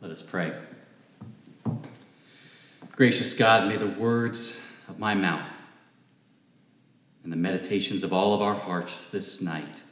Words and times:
Let 0.00 0.12
us 0.12 0.22
pray. 0.22 0.52
Gracious 2.92 3.34
God, 3.34 3.68
may 3.68 3.76
the 3.76 3.88
words 3.88 4.60
of 4.88 5.00
my 5.00 5.14
mouth 5.14 5.50
and 7.24 7.32
the 7.32 7.36
meditations 7.36 8.04
of 8.04 8.12
all 8.12 8.32
of 8.32 8.40
our 8.40 8.54
hearts 8.54 9.08
this 9.10 9.42
night 9.42 9.82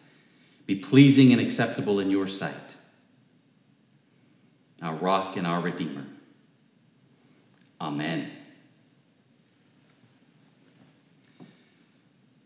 be 0.64 0.77
pleasing 0.77 1.32
and 1.32 1.40
acceptable 1.40 1.98
in 1.98 2.11
your 2.11 2.29
sight, 2.29 2.77
our 4.80 4.95
rock 4.95 5.37
and 5.37 5.45
our 5.45 5.61
redeemer. 5.61 6.05
Amen. 7.80 8.30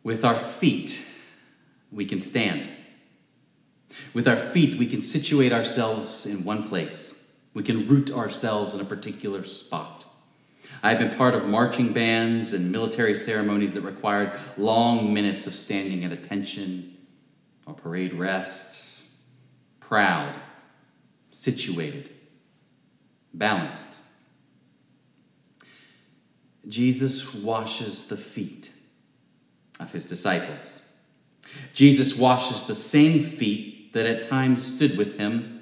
With 0.03 0.25
our 0.25 0.39
feet, 0.39 1.07
we 1.93 2.07
can 2.07 2.21
stand. 2.21 2.71
With 4.15 4.27
our 4.27 4.37
feet, 4.37 4.79
we 4.79 4.87
can 4.87 5.03
situate 5.03 5.53
ourselves 5.53 6.25
in 6.25 6.43
one 6.43 6.67
place. 6.67 7.20
We 7.53 7.63
can 7.63 7.89
root 7.89 8.11
ourselves 8.13 8.75
in 8.75 8.81
a 8.81 8.85
particular 8.85 9.45
spot. 9.45 10.05
I've 10.83 10.99
been 10.99 11.17
part 11.17 11.35
of 11.35 11.47
marching 11.47 11.93
bands 11.93 12.55
and 12.55 12.73
military 12.73 13.15
ceremonies 13.15 13.75
that 13.75 13.83
required 13.83 14.33
long 14.57 15.13
minutes 15.13 15.47
of 15.47 15.55
standing 15.55 16.05
at 16.05 16.13
attention 16.13 16.97
or 17.67 17.75
parade 17.75 18.15
rest, 18.15 19.03
proud, 19.81 20.35
situated, 21.31 22.11
balanced. 23.35 23.95
Jesus 26.69 27.35
washes 27.35 28.09
the 28.09 28.17
feet 28.17 28.73
of 29.79 29.93
his 29.93 30.07
disciples. 30.07 30.83
Jesus 31.75 32.17
washes 32.17 32.65
the 32.65 32.75
same 32.75 33.25
feet 33.25 33.93
that 33.93 34.07
at 34.07 34.23
times 34.23 34.65
stood 34.65 34.97
with 34.97 35.19
him 35.19 35.60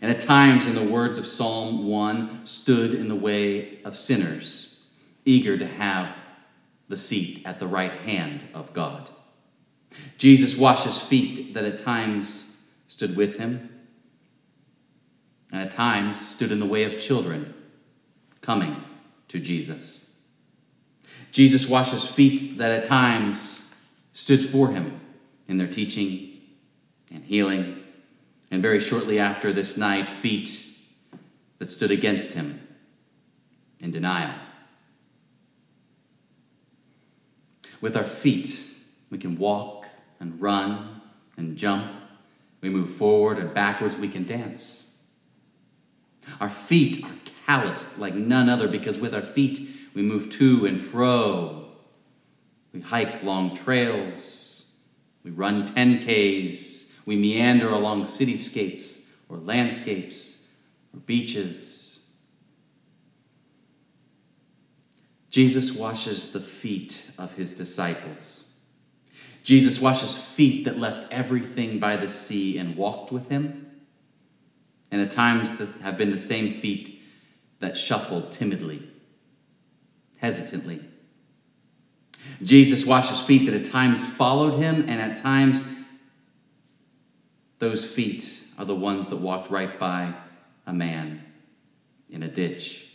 and 0.00 0.10
at 0.10 0.18
times, 0.18 0.66
in 0.66 0.74
the 0.74 0.82
words 0.82 1.18
of 1.18 1.26
Psalm 1.26 1.86
1, 1.86 2.46
stood 2.46 2.94
in 2.94 3.08
the 3.08 3.14
way 3.14 3.82
of 3.84 3.96
sinners, 3.96 4.82
eager 5.24 5.56
to 5.56 5.66
have 5.66 6.16
the 6.88 6.96
seat 6.96 7.42
at 7.44 7.58
the 7.58 7.66
right 7.66 7.92
hand 7.92 8.44
of 8.52 8.72
God. 8.72 9.08
Jesus 10.18 10.58
washes 10.58 11.00
feet 11.00 11.54
that 11.54 11.64
at 11.64 11.78
times 11.78 12.62
stood 12.88 13.16
with 13.16 13.38
him, 13.38 13.70
and 15.52 15.62
at 15.62 15.70
times 15.70 16.28
stood 16.28 16.50
in 16.50 16.60
the 16.60 16.66
way 16.66 16.84
of 16.84 17.00
children 17.00 17.54
coming 18.40 18.82
to 19.28 19.38
Jesus. 19.38 20.18
Jesus 21.32 21.68
washes 21.68 22.06
feet 22.06 22.58
that 22.58 22.72
at 22.72 22.84
times 22.84 23.74
stood 24.12 24.44
for 24.44 24.68
him 24.68 25.00
in 25.48 25.58
their 25.58 25.68
teaching 25.68 26.40
and 27.10 27.24
healing 27.24 27.83
and 28.54 28.62
very 28.62 28.78
shortly 28.78 29.18
after 29.18 29.52
this 29.52 29.76
night, 29.76 30.08
feet 30.08 30.64
that 31.58 31.66
stood 31.66 31.90
against 31.90 32.34
him 32.34 32.60
in 33.80 33.90
denial. 33.90 34.32
With 37.80 37.96
our 37.96 38.04
feet, 38.04 38.62
we 39.10 39.18
can 39.18 39.36
walk 39.38 39.86
and 40.20 40.40
run 40.40 41.00
and 41.36 41.56
jump. 41.56 41.90
We 42.60 42.70
move 42.70 42.90
forward 42.90 43.38
and 43.38 43.52
backwards. 43.52 43.96
We 43.96 44.08
can 44.08 44.24
dance. 44.24 45.02
Our 46.40 46.48
feet 46.48 47.04
are 47.04 47.10
calloused 47.46 47.98
like 47.98 48.14
none 48.14 48.48
other 48.48 48.68
because 48.68 48.98
with 48.98 49.16
our 49.16 49.22
feet, 49.22 49.68
we 49.94 50.02
move 50.02 50.30
to 50.30 50.64
and 50.64 50.80
fro. 50.80 51.72
We 52.72 52.82
hike 52.82 53.24
long 53.24 53.56
trails. 53.56 54.70
We 55.24 55.32
run 55.32 55.66
10Ks 55.66 56.73
we 57.06 57.16
meander 57.16 57.68
along 57.68 58.04
cityscapes 58.04 59.08
or 59.28 59.36
landscapes 59.38 60.46
or 60.94 61.00
beaches. 61.00 62.02
Jesus 65.30 65.74
washes 65.74 66.32
the 66.32 66.40
feet 66.40 67.10
of 67.18 67.34
his 67.34 67.56
disciples. 67.56 68.52
Jesus 69.42 69.80
washes 69.80 70.16
feet 70.16 70.64
that 70.64 70.78
left 70.78 71.12
everything 71.12 71.78
by 71.78 71.96
the 71.96 72.08
sea 72.08 72.56
and 72.56 72.76
walked 72.76 73.12
with 73.12 73.28
him, 73.28 73.66
and 74.90 75.02
at 75.02 75.10
times 75.10 75.56
that 75.56 75.68
have 75.82 75.98
been 75.98 76.12
the 76.12 76.18
same 76.18 76.54
feet 76.54 77.02
that 77.58 77.76
shuffled 77.76 78.32
timidly, 78.32 78.88
hesitantly. 80.18 80.80
Jesus 82.42 82.86
washes 82.86 83.20
feet 83.20 83.44
that 83.46 83.54
at 83.54 83.70
times 83.70 84.06
followed 84.06 84.54
him 84.54 84.84
and 84.88 85.00
at 85.00 85.18
times 85.18 85.62
those 87.64 87.82
feet 87.82 88.42
are 88.58 88.66
the 88.66 88.74
ones 88.74 89.08
that 89.08 89.16
walked 89.16 89.50
right 89.50 89.78
by 89.80 90.12
a 90.66 90.72
man 90.72 91.24
in 92.10 92.22
a 92.22 92.28
ditch. 92.28 92.86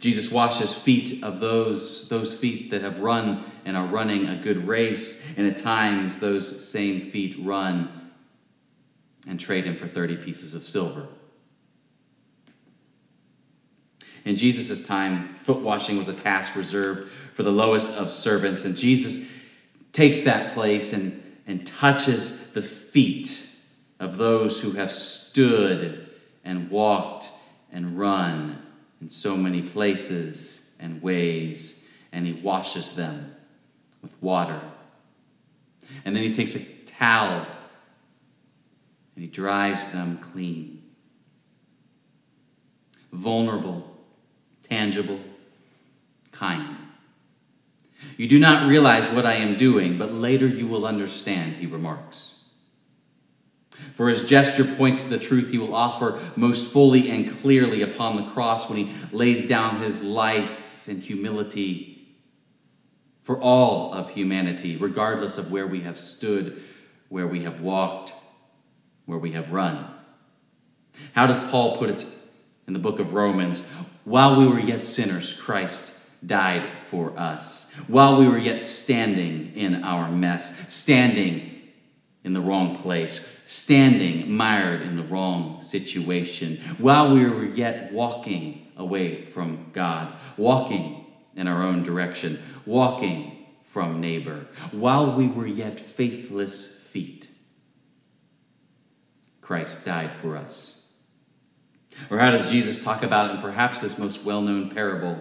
Jesus 0.00 0.30
washes 0.30 0.74
feet 0.74 1.24
of 1.24 1.40
those, 1.40 2.10
those 2.10 2.36
feet 2.36 2.68
that 2.70 2.82
have 2.82 3.00
run 3.00 3.42
and 3.64 3.74
are 3.74 3.86
running 3.86 4.28
a 4.28 4.36
good 4.36 4.68
race, 4.68 5.26
and 5.38 5.46
at 5.46 5.56
times 5.56 6.20
those 6.20 6.68
same 6.68 7.10
feet 7.10 7.34
run 7.40 8.12
and 9.26 9.40
trade 9.40 9.64
him 9.64 9.76
for 9.76 9.86
30 9.86 10.18
pieces 10.18 10.54
of 10.54 10.64
silver. 10.64 11.06
In 14.26 14.36
Jesus' 14.36 14.86
time, 14.86 15.36
foot 15.36 15.60
washing 15.60 15.96
was 15.96 16.08
a 16.08 16.12
task 16.12 16.54
reserved 16.54 17.10
for 17.32 17.44
the 17.44 17.50
lowest 17.50 17.96
of 17.96 18.10
servants, 18.10 18.66
and 18.66 18.76
Jesus 18.76 19.32
takes 19.92 20.22
that 20.24 20.52
place 20.52 20.92
and, 20.92 21.20
and 21.46 21.66
touches 21.66 22.41
the 22.54 22.62
feet 22.62 23.48
of 24.00 24.16
those 24.16 24.60
who 24.60 24.72
have 24.72 24.90
stood 24.90 26.08
and 26.44 26.70
walked 26.70 27.30
and 27.72 27.98
run 27.98 28.62
in 29.00 29.08
so 29.08 29.36
many 29.36 29.62
places 29.62 30.74
and 30.78 31.02
ways, 31.02 31.88
and 32.12 32.26
he 32.26 32.32
washes 32.32 32.94
them 32.94 33.34
with 34.02 34.20
water. 34.22 34.60
And 36.04 36.14
then 36.14 36.22
he 36.22 36.32
takes 36.32 36.54
a 36.56 36.64
towel 36.86 37.46
and 39.14 39.24
he 39.24 39.26
dries 39.26 39.90
them 39.92 40.18
clean. 40.18 40.82
Vulnerable, 43.12 43.96
tangible, 44.68 45.20
kind. 46.32 46.76
You 48.16 48.26
do 48.26 48.38
not 48.38 48.68
realize 48.68 49.08
what 49.08 49.26
I 49.26 49.34
am 49.34 49.56
doing, 49.56 49.98
but 49.98 50.12
later 50.12 50.46
you 50.46 50.66
will 50.66 50.86
understand, 50.86 51.58
he 51.58 51.66
remarks. 51.66 52.31
For 53.94 54.08
his 54.08 54.24
gesture 54.24 54.64
points 54.64 55.04
to 55.04 55.10
the 55.10 55.18
truth 55.18 55.50
he 55.50 55.58
will 55.58 55.74
offer 55.74 56.20
most 56.36 56.72
fully 56.72 57.10
and 57.10 57.30
clearly 57.40 57.82
upon 57.82 58.16
the 58.16 58.30
cross 58.30 58.68
when 58.68 58.78
he 58.78 58.94
lays 59.12 59.48
down 59.48 59.80
his 59.80 60.02
life 60.02 60.86
in 60.88 61.00
humility 61.00 61.92
for 63.22 63.38
all 63.40 63.94
of 63.94 64.10
humanity, 64.10 64.76
regardless 64.76 65.38
of 65.38 65.52
where 65.52 65.66
we 65.66 65.80
have 65.80 65.96
stood, 65.96 66.60
where 67.08 67.26
we 67.26 67.44
have 67.44 67.60
walked, 67.60 68.12
where 69.06 69.18
we 69.18 69.32
have 69.32 69.52
run. 69.52 69.86
How 71.14 71.26
does 71.26 71.40
Paul 71.50 71.76
put 71.76 71.90
it 71.90 72.06
in 72.66 72.72
the 72.72 72.78
book 72.78 72.98
of 72.98 73.14
Romans? 73.14 73.64
While 74.04 74.36
we 74.36 74.46
were 74.46 74.58
yet 74.58 74.84
sinners, 74.84 75.32
Christ 75.32 76.00
died 76.26 76.78
for 76.78 77.16
us. 77.18 77.72
While 77.86 78.18
we 78.18 78.28
were 78.28 78.38
yet 78.38 78.62
standing 78.62 79.52
in 79.54 79.84
our 79.84 80.10
mess, 80.10 80.74
standing 80.74 81.51
in 82.24 82.34
the 82.34 82.40
wrong 82.40 82.76
place, 82.76 83.36
standing 83.46 84.30
mired 84.32 84.82
in 84.82 84.96
the 84.96 85.02
wrong 85.02 85.60
situation, 85.60 86.58
while 86.78 87.12
we 87.12 87.24
were 87.24 87.44
yet 87.44 87.92
walking 87.92 88.66
away 88.76 89.22
from 89.22 89.70
God, 89.72 90.12
walking 90.36 91.06
in 91.34 91.48
our 91.48 91.62
own 91.62 91.82
direction, 91.82 92.40
walking 92.64 93.46
from 93.62 94.00
neighbor, 94.00 94.46
while 94.70 95.16
we 95.16 95.26
were 95.26 95.46
yet 95.46 95.80
faithless 95.80 96.78
feet. 96.78 97.28
Christ 99.40 99.84
died 99.84 100.12
for 100.12 100.36
us. 100.36 100.92
Or 102.10 102.18
how 102.18 102.30
does 102.30 102.50
Jesus 102.50 102.82
talk 102.82 103.02
about 103.02 103.30
it 103.30 103.36
in 103.36 103.42
perhaps 103.42 103.80
his 103.80 103.98
most 103.98 104.24
well 104.24 104.42
known 104.42 104.70
parable? 104.70 105.20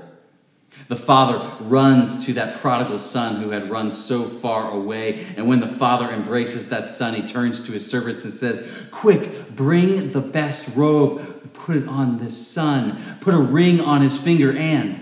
The 0.87 0.95
father 0.95 1.63
runs 1.63 2.25
to 2.25 2.33
that 2.33 2.59
prodigal 2.59 2.99
son 2.99 3.41
who 3.41 3.49
had 3.51 3.69
run 3.69 3.91
so 3.91 4.23
far 4.23 4.71
away. 4.71 5.25
And 5.35 5.47
when 5.47 5.59
the 5.59 5.67
father 5.67 6.09
embraces 6.09 6.69
that 6.69 6.87
son, 6.87 7.13
he 7.13 7.27
turns 7.27 7.65
to 7.65 7.71
his 7.71 7.89
servants 7.89 8.25
and 8.25 8.33
says, 8.33 8.87
Quick, 8.91 9.55
bring 9.55 10.11
the 10.11 10.21
best 10.21 10.75
robe, 10.75 11.53
put 11.53 11.75
it 11.75 11.87
on 11.87 12.17
this 12.17 12.47
son, 12.47 13.01
put 13.19 13.33
a 13.33 13.39
ring 13.39 13.81
on 13.81 14.01
his 14.01 14.21
finger, 14.21 14.55
and. 14.55 14.97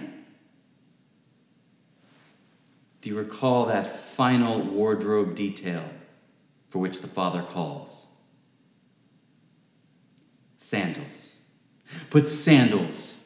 Do 3.02 3.10
you 3.10 3.18
recall 3.18 3.66
that 3.68 3.88
final 3.88 4.62
wardrobe 4.62 5.36
detail 5.36 5.86
for 6.70 6.80
which 6.80 7.02
the 7.02 7.08
father 7.08 7.44
calls? 7.44 8.08
Sandals. 10.58 11.46
Put 12.10 12.28
sandals 12.28 13.19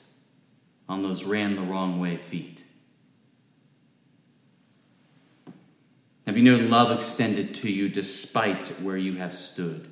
on 0.87 1.03
those 1.03 1.23
ran 1.23 1.55
the 1.55 1.61
wrong 1.61 1.99
way 1.99 2.17
feet? 2.17 2.63
Have 6.25 6.37
you 6.37 6.43
known 6.43 6.69
love 6.69 6.91
extended 6.91 7.53
to 7.55 7.71
you 7.71 7.89
despite 7.89 8.67
where 8.81 8.97
you 8.97 9.15
have 9.15 9.33
stood 9.33 9.87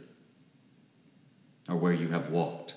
or 1.68 1.76
where 1.76 1.94
you 1.94 2.10
have 2.10 2.30
walked? 2.30 2.76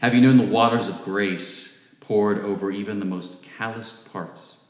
Have 0.00 0.14
you 0.14 0.20
known 0.20 0.38
the 0.38 0.46
waters 0.46 0.88
of 0.88 1.04
grace 1.04 1.94
poured 2.00 2.38
over 2.38 2.70
even 2.70 3.00
the 3.00 3.06
most 3.06 3.42
calloused 3.42 4.10
parts 4.12 4.64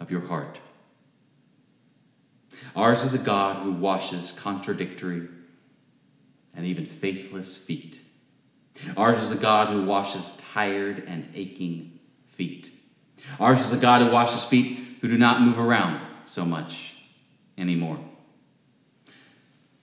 of 0.00 0.10
your 0.10 0.22
heart? 0.22 0.58
Ours 2.74 3.04
is 3.04 3.14
a 3.14 3.18
God 3.18 3.62
who 3.62 3.72
washes 3.72 4.32
contradictory 4.32 5.28
and 6.54 6.66
even 6.66 6.86
faithless 6.86 7.56
feet. 7.56 8.00
Ours 8.96 9.22
is 9.22 9.30
a 9.30 9.36
God 9.36 9.68
who 9.68 9.84
washes 9.84 10.42
tired 10.52 11.04
and 11.06 11.28
aching 11.34 11.98
feet. 12.26 12.70
Ours 13.40 13.60
is 13.60 13.72
a 13.72 13.76
God 13.76 14.02
who 14.02 14.10
washes 14.10 14.44
feet 14.44 14.78
who 15.00 15.08
do 15.08 15.18
not 15.18 15.40
move 15.40 15.58
around 15.58 16.06
so 16.24 16.44
much 16.44 16.96
anymore. 17.56 17.98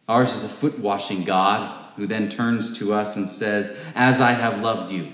Ours 0.08 0.34
is 0.34 0.44
a 0.44 0.50
foot 0.50 0.80
washing 0.80 1.24
God 1.24 1.94
who 1.96 2.06
then 2.06 2.30
turns 2.30 2.78
to 2.78 2.94
us 2.94 3.16
and 3.16 3.30
says, 3.30 3.76
As 3.96 4.22
I 4.22 4.32
have 4.32 4.62
loved 4.62 4.92
you, 4.92 5.12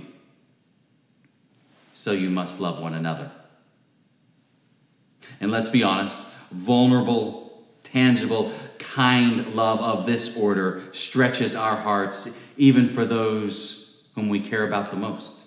so 1.94 2.12
you 2.12 2.30
must 2.30 2.60
love 2.60 2.82
one 2.82 2.94
another. 2.94 3.32
And 5.40 5.52
let's 5.52 5.70
be 5.70 5.84
honest, 5.84 6.28
vulnerable, 6.52 7.64
tangible, 7.84 8.52
kind 8.82 9.56
love 9.56 9.80
of 9.80 10.06
this 10.06 10.38
order 10.38 10.84
stretches 10.92 11.56
our 11.56 11.76
hearts 11.76 12.40
even 12.58 12.88
for 12.88 13.06
those 13.06 14.04
whom 14.16 14.30
we 14.30 14.40
care 14.40 14.68
about 14.68 14.92
the 14.92 14.98
most. 14.98 15.38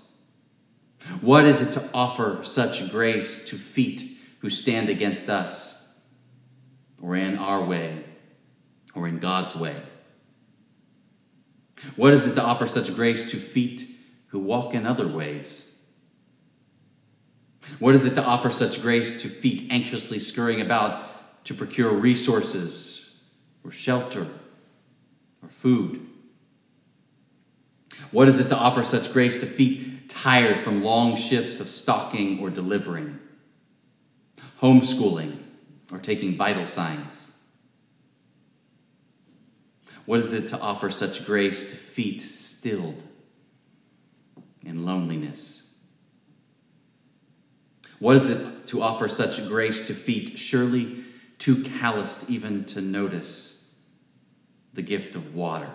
What 1.20 1.44
is 1.44 1.60
it 1.60 1.72
to 1.72 1.90
offer 1.92 2.38
such 2.42 2.90
grace 2.90 3.44
to 3.50 3.56
feet 3.56 4.02
who 4.38 4.48
stand 4.48 4.88
against 4.88 5.28
us, 5.28 5.88
or 7.00 7.16
in 7.16 7.36
our 7.36 7.62
way, 7.62 8.04
or 8.94 9.06
in 9.06 9.18
God's 9.18 9.54
way? 9.54 9.76
What 11.96 12.14
is 12.14 12.26
it 12.26 12.34
to 12.34 12.42
offer 12.42 12.66
such 12.66 12.94
grace 12.94 13.30
to 13.32 13.36
feet 13.36 13.86
who 14.28 14.38
walk 14.38 14.72
in 14.72 14.86
other 14.86 15.06
ways? 15.06 15.70
What 17.78 17.94
is 17.94 18.06
it 18.06 18.14
to 18.14 18.24
offer 18.24 18.50
such 18.50 18.80
grace 18.80 19.20
to 19.22 19.28
feet 19.28 19.66
anxiously 19.70 20.18
scurrying 20.18 20.60
about 20.60 21.44
to 21.44 21.54
procure 21.54 21.92
resources 21.92 23.03
or 23.64 23.70
shelter 23.70 24.26
or 25.42 25.48
food? 25.48 26.06
What 28.10 28.28
is 28.28 28.38
it 28.38 28.48
to 28.48 28.56
offer 28.56 28.84
such 28.84 29.12
grace 29.12 29.40
to 29.40 29.46
feet 29.46 30.08
tired 30.08 30.60
from 30.60 30.84
long 30.84 31.16
shifts 31.16 31.60
of 31.60 31.68
stalking 31.68 32.38
or 32.40 32.50
delivering, 32.50 33.18
homeschooling, 34.60 35.38
or 35.90 35.98
taking 35.98 36.36
vital 36.36 36.66
signs? 36.66 37.32
What 40.06 40.20
is 40.20 40.32
it 40.32 40.48
to 40.48 40.60
offer 40.60 40.90
such 40.90 41.24
grace 41.24 41.70
to 41.70 41.76
feet 41.76 42.20
stilled 42.20 43.02
in 44.64 44.84
loneliness? 44.84 45.72
What 47.98 48.16
is 48.16 48.28
it 48.28 48.66
to 48.66 48.82
offer 48.82 49.08
such 49.08 49.48
grace 49.48 49.86
to 49.86 49.94
feet 49.94 50.38
surely 50.38 51.04
too 51.38 51.62
calloused 51.62 52.28
even 52.28 52.64
to 52.66 52.80
notice 52.80 53.53
the 54.74 54.82
gift 54.82 55.14
of 55.14 55.34
water 55.34 55.70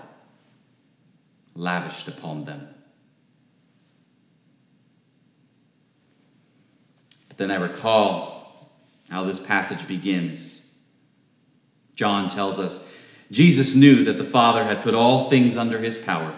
lavished 1.55 2.07
upon 2.07 2.45
them? 2.45 2.67
But 7.27 7.37
then 7.37 7.51
I 7.51 7.55
recall 7.55 8.69
how 9.09 9.23
this 9.23 9.39
passage 9.39 9.87
begins. 9.87 10.73
John 11.95 12.29
tells 12.29 12.59
us 12.59 12.91
Jesus 13.31 13.75
knew 13.75 14.03
that 14.05 14.17
the 14.17 14.23
Father 14.23 14.63
had 14.63 14.81
put 14.81 14.93
all 14.93 15.29
things 15.29 15.57
under 15.57 15.79
his 15.79 15.97
power 15.97 16.33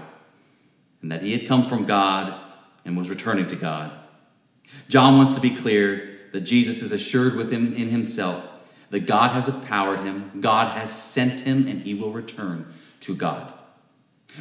and 1.02 1.12
that 1.12 1.22
he 1.22 1.32
had 1.38 1.48
come 1.48 1.68
from 1.68 1.86
God 1.86 2.34
and 2.86 2.98
was 2.98 3.10
returning 3.10 3.48
to 3.48 3.56
God. 3.56 3.96
John 4.88 5.18
wants 5.18 5.36
to 5.36 5.42
be 5.42 5.56
clear 5.56 6.18
that 6.34 6.42
Jesus 6.42 6.82
is 6.82 6.92
assured 6.92 7.36
within 7.36 7.74
in 7.74 7.90
himself 7.90 8.48
that 8.92 9.08
God 9.08 9.32
has 9.32 9.50
empowered 9.50 10.02
him, 10.02 10.32
God 10.40 10.78
has 10.78 10.92
sent 10.92 11.42
him, 11.42 11.68
and 11.68 11.82
he 11.82 11.94
will 11.94 12.12
return 12.12 12.72
to 13.02 13.16
God. 13.16 13.52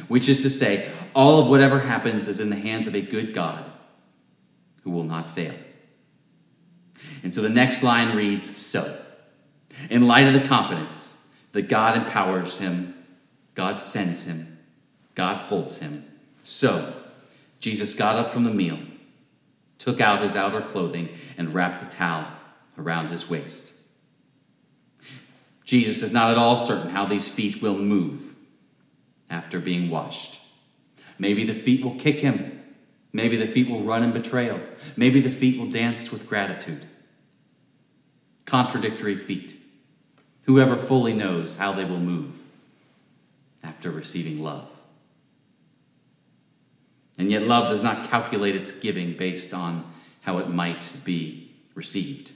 Which 0.07 0.29
is 0.29 0.41
to 0.43 0.49
say, 0.49 0.89
all 1.13 1.39
of 1.39 1.47
whatever 1.47 1.79
happens 1.79 2.27
is 2.27 2.39
in 2.39 2.49
the 2.49 2.55
hands 2.55 2.87
of 2.87 2.95
a 2.95 3.01
good 3.01 3.33
God 3.33 3.65
who 4.83 4.91
will 4.91 5.03
not 5.03 5.29
fail. 5.29 5.55
And 7.23 7.33
so 7.33 7.41
the 7.41 7.49
next 7.49 7.83
line 7.83 8.15
reads 8.15 8.55
So, 8.55 8.97
in 9.89 10.07
light 10.07 10.27
of 10.27 10.33
the 10.33 10.47
confidence 10.47 11.25
that 11.51 11.67
God 11.67 11.97
empowers 11.97 12.59
him, 12.59 12.93
God 13.55 13.81
sends 13.81 14.23
him, 14.25 14.59
God 15.15 15.37
holds 15.37 15.79
him, 15.79 16.05
so 16.43 16.93
Jesus 17.59 17.95
got 17.95 18.15
up 18.15 18.31
from 18.31 18.45
the 18.45 18.51
meal 18.51 18.79
took 19.81 19.99
out 19.99 20.21
his 20.21 20.35
outer 20.35 20.61
clothing, 20.61 21.09
and 21.39 21.55
wrapped 21.55 21.81
a 21.81 21.87
towel 21.87 22.27
around 22.77 23.09
his 23.09 23.27
waist. 23.27 23.70
Jesus 25.71 26.03
is 26.03 26.11
not 26.11 26.31
at 26.31 26.37
all 26.37 26.57
certain 26.57 26.89
how 26.89 27.05
these 27.05 27.29
feet 27.29 27.61
will 27.61 27.77
move 27.77 28.35
after 29.29 29.57
being 29.57 29.89
washed. 29.89 30.41
Maybe 31.17 31.45
the 31.45 31.53
feet 31.53 31.81
will 31.81 31.95
kick 31.95 32.17
him. 32.17 32.61
Maybe 33.13 33.37
the 33.37 33.47
feet 33.47 33.69
will 33.69 33.81
run 33.81 34.03
in 34.03 34.11
betrayal. 34.11 34.59
Maybe 34.97 35.21
the 35.21 35.31
feet 35.31 35.57
will 35.57 35.69
dance 35.69 36.11
with 36.11 36.27
gratitude. 36.27 36.83
Contradictory 38.45 39.15
feet. 39.15 39.55
Whoever 40.41 40.75
fully 40.75 41.13
knows 41.13 41.55
how 41.55 41.71
they 41.71 41.85
will 41.85 42.01
move 42.01 42.41
after 43.63 43.91
receiving 43.91 44.43
love. 44.43 44.69
And 47.17 47.31
yet, 47.31 47.43
love 47.43 47.69
does 47.69 47.81
not 47.81 48.09
calculate 48.09 48.57
its 48.57 48.73
giving 48.73 49.15
based 49.15 49.53
on 49.53 49.89
how 50.23 50.37
it 50.39 50.49
might 50.49 50.91
be 51.05 51.53
received. 51.75 52.33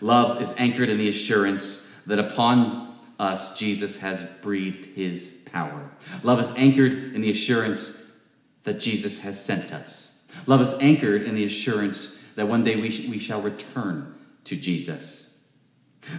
Love 0.00 0.40
is 0.40 0.54
anchored 0.56 0.88
in 0.88 0.98
the 0.98 1.08
assurance 1.08 1.87
that 2.08 2.18
upon 2.18 2.96
us 3.18 3.58
Jesus 3.58 4.00
has 4.00 4.22
breathed 4.42 4.86
his 4.96 5.46
power. 5.52 5.90
Love 6.22 6.40
is 6.40 6.52
anchored 6.56 6.92
in 6.92 7.20
the 7.20 7.30
assurance 7.30 8.18
that 8.64 8.80
Jesus 8.80 9.20
has 9.20 9.42
sent 9.42 9.72
us. 9.72 10.26
Love 10.46 10.60
is 10.60 10.72
anchored 10.80 11.22
in 11.22 11.34
the 11.34 11.44
assurance 11.44 12.22
that 12.36 12.48
one 12.48 12.64
day 12.64 12.76
we, 12.76 12.90
sh- 12.90 13.08
we 13.08 13.18
shall 13.18 13.42
return 13.42 14.14
to 14.44 14.56
Jesus. 14.56 15.38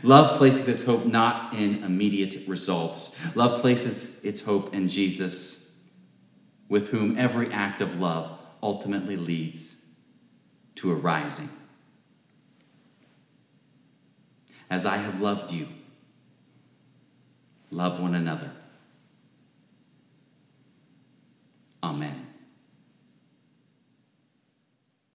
Love 0.03 0.38
places 0.38 0.68
its 0.68 0.83
hope 0.83 1.06
not 1.06 1.53
in 1.53 1.83
immediate 1.83 2.47
results. 2.47 3.18
Love 3.36 3.62
places 3.62 4.24
its 4.24 4.44
hope 4.44 4.74
in 4.74 4.88
Jesus 4.88 5.71
with 6.68 6.89
whom 6.89 7.18
every 7.18 7.51
act 7.51 7.81
of 7.81 8.00
love 8.00 8.38
ultimately 8.62 9.15
leads 9.15 9.86
to 10.75 10.91
a 10.91 10.96
rising. 10.96 11.50
As 14.69 14.86
I 14.86 14.98
have 14.98 15.19
loved 15.19 15.51
you, 15.51 15.67
love 17.71 17.99
one 17.99 18.15
another. 18.15 18.51
Amen. 21.83 22.28